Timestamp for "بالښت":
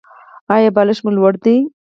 0.75-1.01